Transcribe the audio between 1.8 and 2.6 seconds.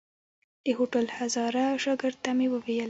شاګرد ته مې